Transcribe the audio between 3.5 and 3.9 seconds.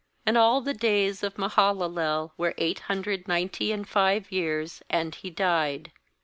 and